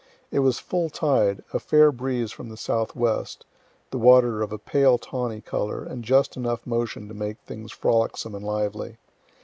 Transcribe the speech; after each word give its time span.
It 0.31 0.39
was 0.39 0.57
full 0.57 0.89
tide, 0.89 1.43
a 1.53 1.59
fair 1.59 1.91
breeze 1.91 2.31
from 2.31 2.49
the 2.49 2.57
southwest, 2.57 3.45
the 3.91 3.99
water 3.99 4.41
of 4.41 4.51
a 4.51 4.57
pale 4.57 4.97
tawny 4.97 5.41
color, 5.41 5.83
and 5.83 6.03
just 6.03 6.35
enough 6.35 6.65
motion 6.65 7.07
to 7.07 7.13
make 7.13 7.37
things 7.41 7.71
frolicsome 7.71 8.33
and 8.33 8.43
lively. 8.43 8.97